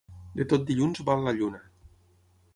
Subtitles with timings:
[0.39, 1.61] De tot dilluns val la lluna.